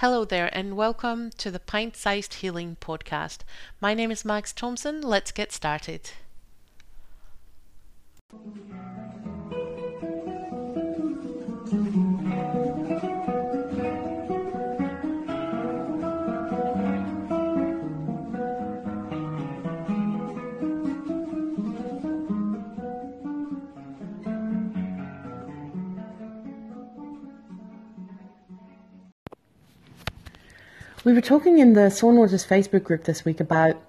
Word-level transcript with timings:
Hello 0.00 0.26
there, 0.26 0.50
and 0.54 0.76
welcome 0.76 1.30
to 1.38 1.50
the 1.50 1.58
Pint 1.58 1.96
Sized 1.96 2.34
Healing 2.34 2.76
Podcast. 2.82 3.38
My 3.80 3.94
name 3.94 4.10
is 4.10 4.26
Max 4.26 4.52
Thompson. 4.52 5.00
Let's 5.00 5.32
get 5.32 5.52
started. 5.52 6.10
We 31.06 31.12
were 31.12 31.20
talking 31.20 31.60
in 31.60 31.74
the 31.74 31.88
Sworn 31.88 32.18
Orders 32.18 32.44
Facebook 32.44 32.82
group 32.82 33.04
this 33.04 33.24
week 33.24 33.38
about 33.38 33.80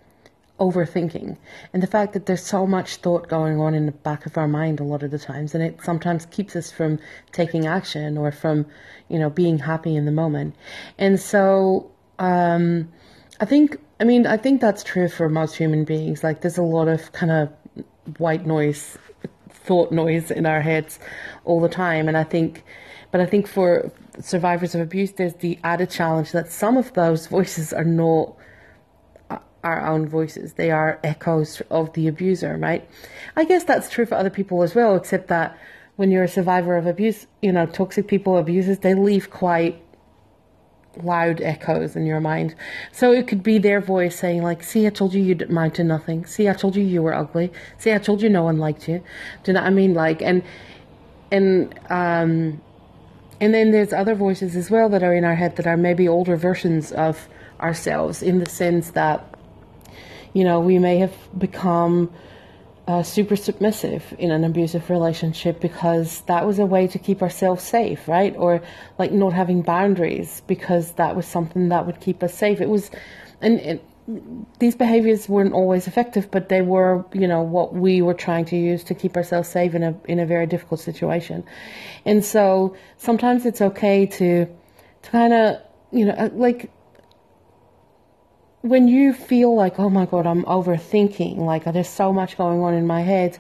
overthinking 0.59 1.35
and 1.73 1.81
the 1.81 1.88
fact 1.88 2.13
that 2.13 2.27
there's 2.27 2.44
so 2.44 2.67
much 2.67 2.98
thought 2.98 3.27
going 3.27 3.59
on 3.59 3.73
in 3.73 3.88
the 3.88 3.91
back 3.91 4.27
of 4.27 4.38
our 4.38 4.48
mind 4.48 4.80
a 4.80 4.84
lot 4.84 5.02
of 5.02 5.09
the 5.09 5.17
times 5.17 5.55
and 5.55 5.63
it 5.63 5.80
sometimes 5.84 6.27
keeps 6.27 6.55
us 6.55 6.72
from 6.72 6.99
taking 7.31 7.66
action 7.66 8.20
or 8.20 8.31
from 8.31 8.67
you 9.09 9.17
know 9.17 9.31
being 9.31 9.58
happy 9.58 9.95
in 9.95 10.05
the 10.05 10.11
moment. 10.11 10.55
And 10.99 11.20
so 11.20 11.89
um, 12.20 12.88
i 13.39 13.45
think 13.45 13.77
i 13.99 14.03
mean 14.03 14.27
i 14.27 14.38
think 14.38 14.61
that's 14.61 14.84
true 14.84 15.09
for 15.09 15.27
most 15.27 15.55
human 15.55 15.86
beings. 15.86 16.23
Like 16.23 16.41
there's 16.41 16.59
a 16.59 16.70
lot 16.77 16.88
of 16.88 17.11
kind 17.13 17.31
of 17.31 17.49
white 18.20 18.45
noise 18.45 18.95
thought 19.67 19.91
noise 19.91 20.31
in 20.31 20.45
our 20.45 20.62
heads 20.62 20.99
all 21.45 21.59
the 21.62 21.70
time 21.70 22.08
and 22.08 22.17
i 22.17 22.23
think 22.23 22.63
but 23.12 23.21
i 23.21 23.25
think 23.25 23.48
for 23.48 23.91
survivors 24.20 24.73
of 24.73 24.81
abuse 24.81 25.12
there's 25.12 25.35
the 25.35 25.59
added 25.63 25.89
challenge 25.89 26.31
that 26.31 26.52
some 26.52 26.77
of 26.77 26.94
those 26.94 27.27
voices 27.38 27.73
are 27.73 27.84
not 27.84 28.35
our 29.67 29.86
own 29.86 30.08
voices. 30.08 30.53
They 30.53 30.72
are 30.72 31.00
echoes 31.03 31.61
of 31.69 31.94
the 31.94 32.08
abuser, 32.08 32.58
right? 32.58 32.88
I 33.36 33.44
guess 33.44 33.64
that's 33.64 33.89
true 33.89 34.05
for 34.05 34.16
other 34.16 34.30
people 34.30 34.64
as 34.64 34.73
well, 34.73 34.95
except 34.95 35.27
that 35.27 35.58
when 35.97 36.11
you're 36.11 36.23
a 36.23 36.27
survivor 36.27 36.77
of 36.77 36.86
abuse, 36.86 37.27
you 37.42 37.52
know, 37.52 37.66
toxic 37.66 38.08
people, 38.08 38.38
abusers, 38.38 38.80
they 38.80 38.94
leave 38.94 39.30
quite 39.30 39.81
loud 41.03 41.42
echoes 41.42 41.95
in 41.95 42.06
your 42.06 42.20
mind. 42.20 42.56
So 42.92 43.12
it 43.12 43.28
could 43.28 43.44
be 43.44 43.58
their 43.58 43.81
voice 43.81 44.17
saying, 44.17 44.44
like, 44.44 44.64
see, 44.64 44.88
I 44.88 44.90
told 44.90 45.14
you 45.14 45.22
you'd 45.22 45.42
amount 45.44 45.76
to 45.76 45.84
nothing. 45.84 46.26
See, 46.26 46.50
I 46.50 46.54
told 46.54 46.76
you 46.76 46.84
you 46.84 47.02
were 47.02 47.14
ugly. 47.14 47.52
See, 47.78 47.94
I 47.94 47.98
told 47.98 48.22
you 48.22 48.30
no 48.30 48.44
one 48.44 48.58
liked 48.58 48.88
you. 48.88 49.04
Do 49.44 49.52
you 49.52 49.54
know 49.54 49.62
what 49.62 49.67
I 49.67 49.72
mean? 49.72 49.94
Like, 49.94 50.22
and, 50.22 50.44
and, 51.31 51.80
um, 51.89 52.62
and 53.39 53.54
then 53.54 53.72
there's 53.72 53.94
other 53.94 54.16
voices 54.16 54.56
as 54.56 54.72
well 54.72 54.89
that 54.89 55.04
are 55.04 55.14
in 55.14 55.23
our 55.23 55.36
head 55.36 55.56
that 55.58 55.67
are 55.67 55.78
maybe 55.78 56.08
older 56.08 56.36
versions 56.36 56.92
of 56.92 57.28
ourselves 57.59 58.22
in 58.22 58.39
the 58.39 58.50
sense 58.50 58.92
that 58.92 59.38
you 60.38 60.44
know, 60.44 60.59
we 60.59 60.78
may 60.78 61.00
have 61.00 61.14
become 61.38 62.14
uh, 62.88 63.03
super 63.03 63.35
submissive 63.35 64.16
in 64.17 64.31
an 64.31 64.45
abusive 64.45 64.89
relationship 64.89 65.59
because 65.59 66.21
that 66.21 66.45
was 66.45 66.57
a 66.57 66.66
way 66.66 66.88
to 66.88 66.97
keep 66.97 67.21
ourselves 67.21 67.61
safe, 67.63 68.07
right? 68.07 68.33
Or 68.38 68.61
like 68.97 69.11
not 69.11 69.33
having 69.33 69.61
boundaries 69.61 70.41
because 70.47 70.93
that 70.93 71.15
was 71.15 71.25
something 71.25 71.67
that 71.69 71.85
would 71.85 71.99
keep 71.99 72.23
us 72.23 72.33
safe. 72.33 72.61
It 72.61 72.69
was, 72.69 72.89
and 73.41 73.59
it, 73.59 73.85
these 74.59 74.75
behaviors 74.75 75.27
weren't 75.27 75.53
always 75.53 75.85
effective, 75.85 76.31
but 76.31 76.47
they 76.47 76.61
were, 76.61 77.03
you 77.13 77.27
know, 77.27 77.41
what 77.41 77.73
we 77.73 78.02
were 78.02 78.13
trying 78.13 78.45
to 78.45 78.55
use 78.55 78.85
to 78.85 78.95
keep 78.95 79.17
ourselves 79.17 79.49
safe 79.49 79.75
in 79.75 79.83
a 79.83 79.93
in 80.05 80.19
a 80.19 80.25
very 80.25 80.47
difficult 80.47 80.80
situation. 80.80 81.43
And 82.05 82.23
so 82.23 82.73
sometimes 82.95 83.45
it's 83.45 83.61
okay 83.61 84.05
to 84.05 84.45
to 84.45 85.11
kind 85.11 85.33
of, 85.33 85.58
you 85.91 86.05
know, 86.05 86.31
like 86.33 86.71
when 88.70 88.88
you 88.88 89.14
feel 89.14 89.56
like, 89.56 89.80
oh 89.80 89.90
my 89.90 90.06
God, 90.06 90.26
I'm 90.26 90.44
overthinking, 90.44 91.38
like 91.38 91.68
uh, 91.68 91.72
there's 91.72 91.90
so 91.90 92.12
much 92.14 92.38
going 92.38 92.62
on 92.62 92.73
in 92.73 92.86
my 92.88 93.02
head, 93.02 93.38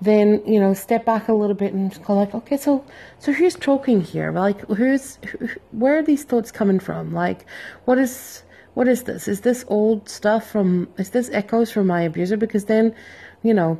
then, 0.00 0.42
you 0.46 0.58
know, 0.58 0.74
step 0.74 1.04
back 1.04 1.28
a 1.28 1.32
little 1.32 1.54
bit 1.54 1.72
and 1.72 2.02
go 2.04 2.14
like, 2.14 2.34
okay, 2.34 2.56
so, 2.56 2.84
so 3.18 3.32
who's 3.32 3.54
talking 3.54 4.00
here? 4.00 4.32
Like, 4.32 4.60
who's, 4.62 5.16
who, 5.16 5.48
where 5.70 5.98
are 5.98 6.02
these 6.02 6.24
thoughts 6.24 6.50
coming 6.50 6.80
from? 6.80 7.12
Like, 7.12 7.46
what 7.84 7.98
is, 7.98 8.42
what 8.74 8.88
is 8.88 9.04
this? 9.04 9.28
Is 9.28 9.42
this 9.42 9.64
old 9.68 10.08
stuff 10.08 10.50
from, 10.50 10.88
is 10.98 11.10
this 11.10 11.30
echoes 11.30 11.70
from 11.70 11.86
my 11.86 12.02
abuser? 12.02 12.36
Because 12.36 12.64
then, 12.64 12.94
you 13.42 13.54
know, 13.54 13.78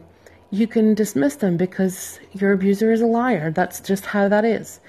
you 0.51 0.67
can 0.67 0.95
dismiss 0.95 1.37
them 1.37 1.57
because 1.57 2.21
your 2.33 2.53
abuser 2.53 2.93
is 2.93 3.01
a 3.01 3.07
liar. 3.07 3.51
That's 3.51 3.81
just 3.81 4.07
how 4.07 4.29
that 4.29 4.45
is. 4.45 4.81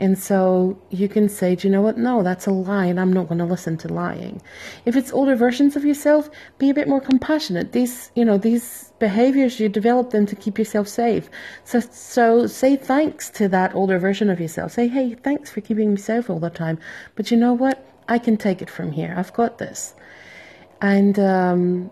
And 0.00 0.18
so 0.18 0.80
you 0.88 1.10
can 1.10 1.28
say, 1.28 1.54
do 1.54 1.68
you 1.68 1.72
know 1.72 1.82
what? 1.82 1.98
No, 1.98 2.22
that's 2.22 2.46
a 2.46 2.50
lie, 2.50 2.86
and 2.86 2.98
I'm 2.98 3.12
not 3.12 3.28
going 3.28 3.38
to 3.38 3.44
listen 3.44 3.76
to 3.78 3.88
lying. 3.88 4.40
If 4.86 4.96
it's 4.96 5.12
older 5.12 5.36
versions 5.36 5.76
of 5.76 5.84
yourself, 5.84 6.30
be 6.58 6.70
a 6.70 6.74
bit 6.74 6.88
more 6.88 7.02
compassionate. 7.02 7.72
These, 7.72 8.10
you 8.14 8.24
know, 8.24 8.38
these 8.38 8.94
behaviors, 8.98 9.60
you 9.60 9.68
develop 9.68 10.08
them 10.08 10.24
to 10.24 10.34
keep 10.34 10.58
yourself 10.58 10.88
safe. 10.88 11.28
So, 11.64 11.80
so 11.80 12.46
say 12.46 12.76
thanks 12.76 13.28
to 13.30 13.48
that 13.48 13.74
older 13.74 13.98
version 13.98 14.30
of 14.30 14.40
yourself. 14.40 14.72
Say, 14.72 14.88
hey, 14.88 15.16
thanks 15.16 15.50
for 15.50 15.60
keeping 15.60 15.90
me 15.90 15.98
safe 15.98 16.30
all 16.30 16.40
the 16.40 16.48
time. 16.48 16.78
But 17.14 17.30
you 17.30 17.36
know 17.36 17.52
what? 17.52 17.86
I 18.08 18.18
can 18.18 18.38
take 18.38 18.62
it 18.62 18.70
from 18.70 18.92
here. 18.92 19.14
I've 19.16 19.34
got 19.34 19.58
this. 19.58 19.94
And, 20.80 21.18
um, 21.18 21.90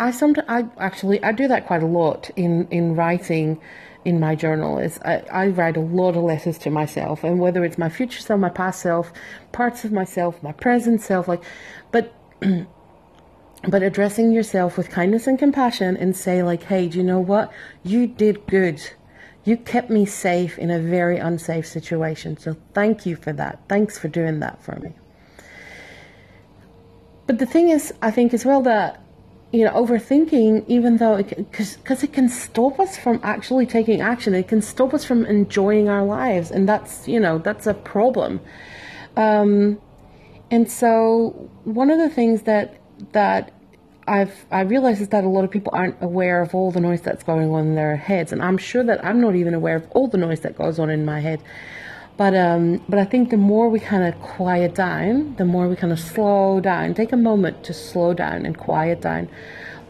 I 0.00 0.10
sometimes, 0.10 0.48
I 0.48 0.64
actually, 0.78 1.22
I 1.22 1.30
do 1.30 1.46
that 1.46 1.66
quite 1.68 1.84
a 1.84 1.86
lot 1.86 2.28
in, 2.34 2.66
in 2.72 2.96
writing 2.96 3.60
in 4.06 4.20
my 4.20 4.36
journal 4.36 4.78
is 4.78 5.00
I, 5.04 5.24
I, 5.32 5.48
write 5.48 5.76
a 5.76 5.80
lot 5.80 6.16
of 6.16 6.22
letters 6.22 6.58
to 6.58 6.70
myself 6.70 7.24
and 7.24 7.40
whether 7.40 7.64
it's 7.64 7.76
my 7.76 7.88
future 7.88 8.20
self 8.20 8.38
my 8.38 8.48
past 8.48 8.80
self 8.80 9.12
parts 9.50 9.84
of 9.84 9.90
myself 9.90 10.40
my 10.44 10.52
present 10.52 11.00
self 11.00 11.26
like 11.26 11.42
but 11.90 12.14
but 13.68 13.82
addressing 13.82 14.30
yourself 14.30 14.76
with 14.78 14.90
kindness 14.90 15.26
and 15.26 15.40
compassion 15.40 15.96
and 15.96 16.16
say 16.16 16.44
like 16.44 16.62
hey 16.62 16.86
do 16.86 16.98
you 16.98 17.04
know 17.04 17.18
what? 17.18 17.52
You 17.82 18.06
did 18.06 18.46
good. 18.46 18.80
You 19.44 19.56
kept 19.56 19.90
me 19.90 20.06
safe 20.06 20.56
in 20.56 20.70
a 20.70 20.78
very 20.78 21.18
unsafe 21.18 21.66
situation. 21.66 22.36
So 22.36 22.56
thank 22.74 23.06
you 23.06 23.16
for 23.16 23.32
that. 23.32 23.60
Thanks 23.68 23.98
for 23.98 24.06
doing 24.06 24.38
that 24.40 24.62
for 24.62 24.76
me. 24.76 24.92
But 27.26 27.40
the 27.40 27.46
thing 27.46 27.70
is 27.70 27.92
i 28.00 28.10
think 28.12 28.32
as 28.32 28.44
well 28.44 28.62
that 28.62 29.00
you 29.52 29.64
know, 29.64 29.72
overthinking, 29.72 30.64
even 30.68 30.96
though 30.96 31.22
because 31.22 31.76
because 31.76 32.02
it 32.02 32.12
can 32.12 32.28
stop 32.28 32.80
us 32.80 32.96
from 32.96 33.20
actually 33.22 33.66
taking 33.66 34.00
action, 34.00 34.34
it 34.34 34.48
can 34.48 34.60
stop 34.60 34.92
us 34.92 35.04
from 35.04 35.24
enjoying 35.24 35.88
our 35.88 36.04
lives, 36.04 36.50
and 36.50 36.68
that's 36.68 37.06
you 37.06 37.20
know 37.20 37.38
that's 37.38 37.66
a 37.66 37.74
problem. 37.74 38.40
Um, 39.16 39.80
and 40.50 40.70
so 40.70 41.50
one 41.64 41.90
of 41.90 41.98
the 41.98 42.10
things 42.10 42.42
that 42.42 42.80
that 43.12 43.52
I've 44.08 44.46
I 44.50 44.60
realize 44.62 45.00
is 45.00 45.08
that 45.08 45.24
a 45.24 45.28
lot 45.28 45.44
of 45.44 45.50
people 45.50 45.72
aren't 45.74 46.00
aware 46.02 46.42
of 46.42 46.54
all 46.54 46.70
the 46.70 46.80
noise 46.80 47.00
that's 47.00 47.22
going 47.22 47.50
on 47.50 47.68
in 47.68 47.74
their 47.76 47.96
heads, 47.96 48.32
and 48.32 48.42
I'm 48.42 48.58
sure 48.58 48.82
that 48.84 49.04
I'm 49.04 49.20
not 49.20 49.36
even 49.36 49.54
aware 49.54 49.76
of 49.76 49.86
all 49.92 50.08
the 50.08 50.18
noise 50.18 50.40
that 50.40 50.56
goes 50.56 50.78
on 50.78 50.90
in 50.90 51.04
my 51.04 51.20
head. 51.20 51.40
But 52.16 52.34
um, 52.34 52.82
but 52.88 52.98
I 52.98 53.04
think 53.04 53.30
the 53.30 53.36
more 53.36 53.68
we 53.68 53.78
kind 53.78 54.02
of 54.02 54.18
quiet 54.22 54.74
down, 54.74 55.36
the 55.36 55.44
more 55.44 55.68
we 55.68 55.76
kind 55.76 55.92
of 55.92 56.00
slow 56.00 56.60
down, 56.60 56.94
take 56.94 57.12
a 57.12 57.16
moment 57.16 57.62
to 57.64 57.74
slow 57.74 58.14
down 58.14 58.46
and 58.46 58.56
quiet 58.56 59.02
down, 59.02 59.28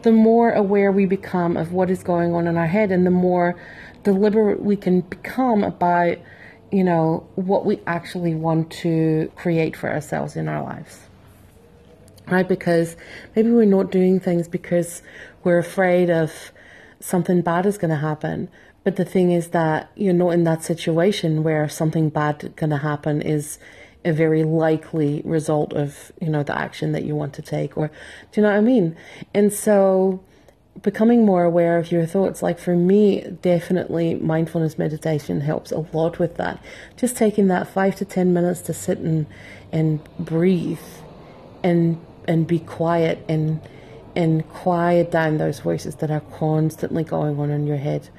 the 0.01 0.11
more 0.11 0.51
aware 0.51 0.91
we 0.91 1.05
become 1.05 1.55
of 1.55 1.71
what 1.71 1.89
is 1.89 2.03
going 2.03 2.33
on 2.33 2.47
in 2.47 2.57
our 2.57 2.67
head, 2.67 2.91
and 2.91 3.05
the 3.05 3.11
more 3.11 3.55
deliberate 4.03 4.61
we 4.61 4.75
can 4.75 5.01
become 5.01 5.63
about, 5.63 6.17
you 6.69 6.83
know, 6.83 7.25
what 7.35 7.65
we 7.65 7.79
actually 7.87 8.35
want 8.35 8.71
to 8.71 9.31
create 9.37 9.77
for 9.77 9.89
ourselves 9.89 10.35
in 10.35 10.49
our 10.49 10.63
lives. 10.63 10.99
Right? 12.29 12.47
Because 12.47 12.97
maybe 13.37 13.51
we're 13.51 13.63
not 13.63 13.89
doing 13.89 14.19
things 14.19 14.49
because 14.49 15.01
we're 15.45 15.59
afraid 15.59 16.09
of 16.09 16.51
something 16.99 17.41
bad 17.41 17.65
is 17.65 17.77
going 17.77 17.91
to 17.91 17.95
happen 17.95 18.49
but 18.87 18.95
the 18.95 19.03
thing 19.03 19.33
is 19.33 19.49
that 19.49 19.91
you're 19.97 20.13
not 20.13 20.29
in 20.29 20.45
that 20.45 20.63
situation 20.63 21.43
where 21.43 21.67
something 21.67 22.07
bad 22.07 22.55
going 22.55 22.69
to 22.69 22.77
happen 22.77 23.21
is 23.21 23.59
a 24.05 24.13
very 24.13 24.45
likely 24.45 25.21
result 25.25 25.73
of 25.73 26.13
you 26.21 26.29
know 26.29 26.41
the 26.41 26.57
action 26.57 26.93
that 26.93 27.03
you 27.03 27.13
want 27.13 27.33
to 27.33 27.41
take 27.41 27.77
or 27.77 27.89
do 28.31 28.39
you 28.39 28.43
know 28.43 28.49
what 28.49 28.57
i 28.57 28.61
mean? 28.61 28.95
And 29.33 29.51
so 29.51 30.23
becoming 30.81 31.25
more 31.25 31.43
aware 31.43 31.77
of 31.77 31.91
your 31.91 32.05
thoughts 32.05 32.41
like 32.41 32.57
for 32.57 32.77
me 32.77 33.19
definitely 33.41 34.15
mindfulness 34.15 34.77
meditation 34.77 35.41
helps 35.41 35.73
a 35.73 35.79
lot 35.91 36.17
with 36.17 36.37
that. 36.37 36.63
Just 36.95 37.17
taking 37.17 37.47
that 37.47 37.67
5 37.67 37.93
to 37.97 38.05
10 38.05 38.33
minutes 38.33 38.61
to 38.61 38.73
sit 38.73 38.99
and 38.99 39.25
and 39.73 39.99
breathe 40.17 40.87
and 41.61 41.99
and 42.25 42.47
be 42.47 42.59
quiet 42.59 43.25
and 43.27 43.59
and 44.15 44.47
quiet 44.47 45.11
down 45.11 45.39
those 45.39 45.59
voices 45.59 45.95
that 45.95 46.09
are 46.09 46.21
constantly 46.21 47.03
going 47.03 47.37
on 47.37 47.51
in 47.51 47.67
your 47.67 47.75
head 47.75 48.09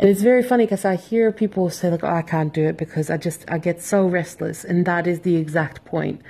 and 0.00 0.08
it's 0.08 0.22
very 0.22 0.42
funny 0.42 0.64
because 0.64 0.86
I 0.86 0.96
hear 0.96 1.30
people 1.30 1.68
say 1.68 1.90
like, 1.90 2.02
oh, 2.02 2.08
I 2.08 2.22
can't 2.22 2.54
do 2.54 2.66
it 2.66 2.78
because 2.78 3.10
I 3.10 3.18
just, 3.18 3.44
I 3.48 3.58
get 3.58 3.82
so 3.82 4.06
restless. 4.06 4.64
And 4.64 4.86
that 4.86 5.06
is 5.06 5.20
the 5.20 5.36
exact 5.36 5.84
point. 5.84 6.22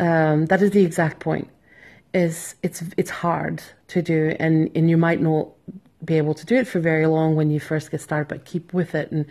Um, 0.00 0.46
that 0.46 0.60
is 0.60 0.72
the 0.72 0.84
exact 0.84 1.20
point 1.20 1.48
is 2.12 2.56
it's, 2.64 2.82
it's 2.96 3.10
hard 3.10 3.62
to 3.88 4.02
do 4.02 4.34
and, 4.40 4.72
and 4.74 4.90
you 4.90 4.96
might 4.96 5.20
not 5.20 5.50
be 6.04 6.16
able 6.16 6.34
to 6.34 6.44
do 6.44 6.56
it 6.56 6.66
for 6.66 6.80
very 6.80 7.06
long 7.06 7.36
when 7.36 7.52
you 7.52 7.60
first 7.60 7.92
get 7.92 8.00
started, 8.00 8.26
but 8.26 8.44
keep 8.44 8.74
with 8.74 8.96
it 8.96 9.12
and, 9.12 9.24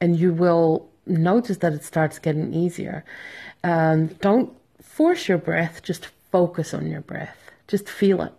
and 0.00 0.16
you 0.16 0.32
will 0.32 0.88
notice 1.04 1.56
that 1.56 1.72
it 1.72 1.82
starts 1.82 2.20
getting 2.20 2.54
easier. 2.54 3.04
Um, 3.64 4.08
don't 4.20 4.52
force 4.80 5.26
your 5.26 5.38
breath, 5.38 5.82
just 5.82 6.06
focus 6.30 6.72
on 6.72 6.86
your 6.86 7.00
breath. 7.00 7.50
Just 7.66 7.88
feel 7.88 8.22
it. 8.22 8.32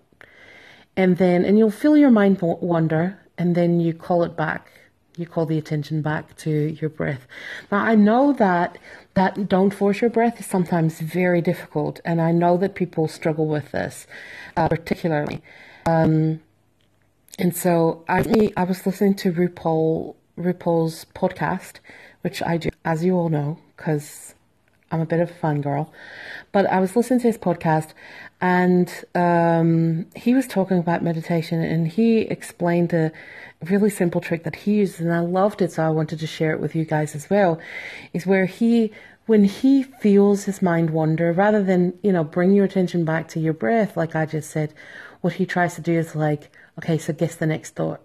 And 0.95 1.17
then, 1.17 1.43
and 1.43 1.57
you'll 1.57 1.69
feel 1.69 1.97
your 1.97 2.11
mind 2.11 2.37
wander, 2.41 3.19
and 3.37 3.55
then 3.55 3.79
you 3.79 3.93
call 3.93 4.23
it 4.23 4.35
back. 4.35 4.71
You 5.15 5.27
call 5.27 5.45
the 5.45 5.59
attention 5.59 6.01
back 6.01 6.35
to 6.37 6.49
your 6.81 6.89
breath. 6.89 7.27
Now, 7.71 7.79
I 7.79 7.93
know 7.95 8.33
that 8.33 8.79
that 9.13 9.47
don't 9.47 9.71
force 9.71 10.01
your 10.01 10.09
breath 10.09 10.39
is 10.39 10.47
sometimes 10.47 10.99
very 10.99 11.41
difficult, 11.41 11.99
and 12.03 12.19
I 12.19 12.31
know 12.31 12.57
that 12.57 12.73
people 12.73 13.07
struggle 13.07 13.47
with 13.47 13.71
this, 13.71 14.07
uh, 14.57 14.67
particularly. 14.69 15.43
Um, 15.85 16.41
and 17.37 17.55
so 17.55 18.03
I, 18.07 18.51
I 18.57 18.63
was 18.63 18.85
listening 18.85 19.15
to 19.15 19.31
RuPaul 19.31 20.15
RuPaul's 20.37 21.05
podcast, 21.13 21.73
which 22.21 22.41
I 22.41 22.57
do, 22.57 22.69
as 22.83 23.03
you 23.03 23.15
all 23.15 23.29
know, 23.29 23.59
because 23.77 24.33
I'm 24.93 25.01
a 25.01 25.05
bit 25.05 25.19
of 25.19 25.29
a 25.29 25.33
fun 25.33 25.61
girl. 25.61 25.91
But 26.53 26.67
I 26.67 26.79
was 26.79 26.95
listening 26.95 27.19
to 27.21 27.27
his 27.27 27.37
podcast, 27.37 27.89
and 28.39 28.89
um, 29.15 30.05
he 30.15 30.33
was 30.33 30.47
talking 30.47 30.77
about 30.77 31.03
meditation, 31.03 31.61
and 31.61 31.87
he 31.87 32.19
explained 32.19 32.93
a 32.93 33.11
really 33.65 33.89
simple 33.89 34.21
trick 34.21 34.43
that 34.43 34.55
he 34.55 34.75
uses, 34.75 35.01
and 35.01 35.11
I 35.11 35.19
loved 35.19 35.61
it, 35.61 35.73
so 35.73 35.83
I 35.83 35.89
wanted 35.89 36.19
to 36.19 36.27
share 36.27 36.53
it 36.53 36.61
with 36.61 36.75
you 36.75 36.85
guys 36.85 37.15
as 37.15 37.29
well. 37.29 37.59
Is 38.13 38.25
where 38.25 38.45
he, 38.45 38.91
when 39.25 39.43
he 39.43 39.83
feels 39.83 40.45
his 40.45 40.61
mind 40.61 40.91
wander, 40.91 41.33
rather 41.33 41.63
than 41.63 41.97
you 42.03 42.13
know 42.13 42.23
bring 42.23 42.51
your 42.53 42.65
attention 42.65 43.03
back 43.03 43.27
to 43.29 43.39
your 43.39 43.53
breath, 43.53 43.97
like 43.97 44.15
I 44.15 44.25
just 44.25 44.51
said, 44.51 44.73
what 45.21 45.33
he 45.33 45.45
tries 45.45 45.75
to 45.75 45.81
do 45.81 45.93
is 45.93 46.15
like, 46.15 46.51
okay, 46.77 46.97
so 46.97 47.11
guess 47.11 47.35
the 47.35 47.47
next 47.47 47.75
thought 47.75 48.01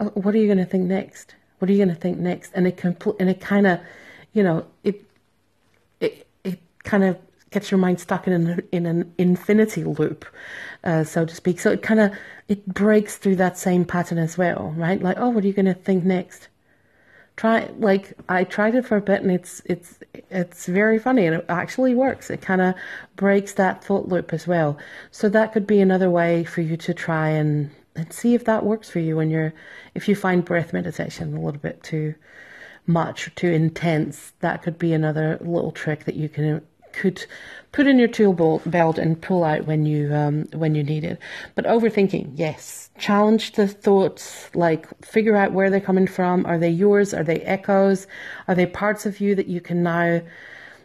Oh, 0.00 0.06
what 0.14 0.34
are 0.34 0.38
you 0.38 0.46
going 0.46 0.58
to 0.58 0.64
think 0.64 0.84
next? 0.84 1.34
What 1.58 1.70
are 1.70 1.72
you 1.72 1.78
going 1.78 1.94
to 1.94 2.00
think 2.00 2.18
next? 2.18 2.52
And 2.54 2.66
it 2.66 2.76
compl- 2.76 3.16
and 3.20 3.30
it 3.30 3.40
kind 3.40 3.66
of, 3.66 3.80
you 4.32 4.42
know, 4.42 4.66
it 4.82 5.04
kind 6.84 7.04
of 7.04 7.18
gets 7.54 7.70
your 7.70 7.78
mind 7.78 8.00
stuck 8.00 8.26
in 8.26 8.32
an 8.32 8.68
in 8.72 8.84
an 8.84 9.14
infinity 9.16 9.84
loop, 9.84 10.26
uh, 10.82 11.04
so 11.04 11.24
to 11.24 11.34
speak. 11.34 11.60
So 11.60 11.70
it 11.70 11.82
kind 11.82 12.00
of 12.00 12.12
it 12.48 12.66
breaks 12.66 13.16
through 13.16 13.36
that 13.36 13.56
same 13.56 13.84
pattern 13.84 14.18
as 14.18 14.36
well, 14.36 14.74
right? 14.76 15.00
Like, 15.00 15.16
oh, 15.18 15.30
what 15.30 15.44
are 15.44 15.46
you 15.46 15.54
going 15.54 15.66
to 15.66 15.74
think 15.74 16.04
next? 16.04 16.48
Try 17.36 17.70
like 17.78 18.12
I 18.28 18.44
tried 18.44 18.74
it 18.74 18.86
for 18.86 18.96
a 18.96 19.00
bit, 19.00 19.22
and 19.22 19.30
it's 19.30 19.62
it's 19.64 19.98
it's 20.30 20.66
very 20.66 20.98
funny, 20.98 21.26
and 21.26 21.36
it 21.36 21.46
actually 21.48 21.94
works. 21.94 22.30
It 22.30 22.42
kind 22.42 22.60
of 22.60 22.74
breaks 23.16 23.54
that 23.54 23.82
thought 23.82 24.08
loop 24.08 24.32
as 24.32 24.46
well. 24.46 24.76
So 25.10 25.28
that 25.30 25.52
could 25.52 25.66
be 25.66 25.80
another 25.80 26.10
way 26.10 26.44
for 26.44 26.60
you 26.60 26.76
to 26.78 26.94
try 26.94 27.30
and 27.30 27.70
and 27.96 28.12
see 28.12 28.34
if 28.34 28.44
that 28.44 28.64
works 28.64 28.90
for 28.90 28.98
you 28.98 29.16
when 29.16 29.30
you're 29.30 29.54
if 29.94 30.08
you 30.08 30.16
find 30.16 30.44
breath 30.44 30.72
meditation 30.72 31.36
a 31.36 31.40
little 31.40 31.60
bit 31.60 31.82
too 31.82 32.14
much 32.86 33.28
or 33.28 33.30
too 33.30 33.48
intense 33.48 34.32
that 34.40 34.62
could 34.62 34.78
be 34.78 34.92
another 34.92 35.38
little 35.40 35.70
trick 35.72 36.04
that 36.04 36.16
you 36.16 36.28
can 36.28 36.60
could 36.94 37.26
put 37.74 37.88
in 37.88 37.98
your 37.98 38.08
tool 38.08 38.62
belt 38.64 38.98
and 38.98 39.20
pull 39.20 39.42
out 39.42 39.66
when 39.66 39.84
you 39.84 40.14
um, 40.14 40.44
when 40.52 40.74
you 40.74 40.82
need 40.84 41.04
it. 41.04 41.18
But 41.54 41.66
overthinking 41.66 42.32
yes. 42.36 42.90
Challenge 42.98 43.52
the 43.52 43.66
thoughts 43.66 44.48
like 44.54 44.86
figure 45.04 45.36
out 45.36 45.52
where 45.52 45.68
they're 45.68 45.80
coming 45.80 46.06
from. 46.06 46.46
Are 46.46 46.58
they 46.58 46.70
yours? 46.70 47.12
Are 47.12 47.24
they 47.24 47.40
echoes? 47.40 48.06
Are 48.46 48.54
they 48.54 48.66
parts 48.66 49.04
of 49.04 49.20
you 49.20 49.34
that 49.34 49.48
you 49.48 49.60
can 49.60 49.82
now 49.82 50.22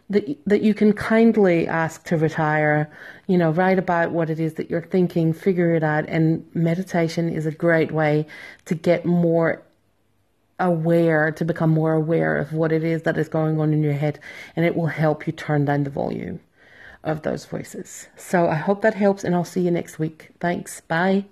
that 0.09 0.37
that 0.47 0.61
you 0.61 0.73
can 0.73 0.93
kindly 0.93 1.67
ask 1.67 2.03
to 2.05 2.17
retire? 2.17 2.89
You 3.27 3.37
know 3.37 3.51
write 3.51 3.77
about 3.77 4.11
what 4.11 4.31
it 4.31 4.39
is 4.39 4.55
that 4.55 4.71
you're 4.71 4.81
thinking 4.81 5.33
figure 5.33 5.75
it 5.75 5.83
out. 5.83 6.05
And 6.07 6.43
meditation 6.55 7.29
is 7.29 7.45
a 7.45 7.51
great 7.51 7.91
way 7.91 8.25
to 8.65 8.73
get 8.73 9.05
more 9.05 9.61
aware 10.59 11.31
to 11.31 11.45
become 11.45 11.69
more 11.69 11.93
aware 11.93 12.37
of 12.37 12.53
what 12.53 12.71
it 12.71 12.83
is 12.83 13.03
that 13.03 13.17
is 13.17 13.29
going 13.29 13.59
on 13.59 13.73
in 13.73 13.83
your 13.83 13.93
head 13.93 14.19
and 14.55 14.65
it 14.65 14.75
will 14.75 14.87
help 14.87 15.25
you 15.25 15.33
turn 15.33 15.65
down 15.65 15.83
the 15.83 15.89
volume 15.89 16.39
of 17.03 17.21
those 17.21 17.45
voices. 17.45 18.07
So 18.17 18.47
i 18.47 18.55
hope 18.55 18.81
that 18.81 18.93
helps 18.93 19.23
and 19.23 19.33
i'll 19.33 19.45
see 19.45 19.61
you 19.61 19.71
next 19.71 19.99
week. 19.99 20.31
Thanks. 20.39 20.81
Bye 20.81 21.25